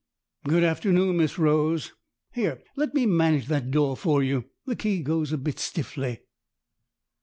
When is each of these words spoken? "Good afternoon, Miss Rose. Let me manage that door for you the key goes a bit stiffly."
"Good 0.49 0.63
afternoon, 0.63 1.17
Miss 1.17 1.37
Rose. 1.37 1.91
Let 2.35 2.95
me 2.95 3.05
manage 3.05 3.45
that 3.49 3.69
door 3.69 3.95
for 3.95 4.23
you 4.23 4.45
the 4.65 4.75
key 4.75 5.03
goes 5.03 5.31
a 5.31 5.37
bit 5.37 5.59
stiffly." 5.59 6.21